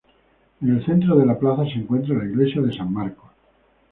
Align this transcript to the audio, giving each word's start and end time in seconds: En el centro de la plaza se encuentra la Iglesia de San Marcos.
En 0.63 0.75
el 0.75 0.83
centro 0.83 1.15
de 1.15 1.27
la 1.27 1.37
plaza 1.37 1.63
se 1.65 1.73
encuentra 1.77 2.15
la 2.17 2.25
Iglesia 2.25 2.59
de 2.59 2.73
San 2.75 2.91
Marcos. 2.91 3.29